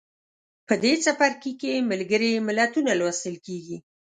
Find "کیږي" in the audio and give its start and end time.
3.45-3.77